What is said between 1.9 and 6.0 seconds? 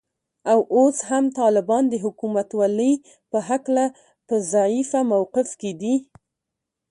حکومتولې په هکله په ضعیفه موقف کې دي